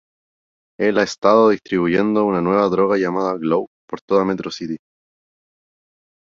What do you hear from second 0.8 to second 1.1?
ha